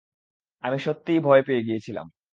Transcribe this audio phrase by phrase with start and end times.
[0.63, 2.07] আমি সত্যিই ভয় পেয়ে গিয়েছিলাম।